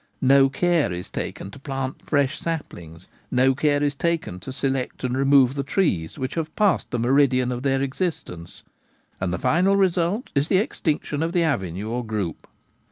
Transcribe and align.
No 0.23 0.49
care 0.49 0.91
is 0.91 1.11
taken 1.11 1.51
to 1.51 1.59
plant 1.59 2.03
fresh 2.03 2.39
saplings, 2.39 3.07
no 3.29 3.53
care 3.53 3.83
is 3.83 3.93
taken 3.93 4.39
to 4.39 4.51
select 4.51 5.03
and 5.03 5.15
remove 5.15 5.53
the 5.53 5.61
trees 5.61 6.17
which 6.17 6.33
have 6.33 6.55
passed 6.55 6.89
the 6.89 6.97
meridian 6.97 7.51
of 7.51 7.61
their 7.61 7.83
existence, 7.83 8.63
and 9.19 9.31
the 9.31 9.37
final 9.37 9.75
result 9.75 10.31
is 10.33 10.47
the 10.47 10.57
extinction 10.57 11.21
of 11.21 11.33
the 11.33 11.43
avenue 11.43 11.87
or 11.91 12.03
group. 12.03 12.47